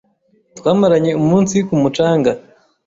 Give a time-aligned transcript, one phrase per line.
[0.57, 2.31] Twamaranye umunsi ku mucanga.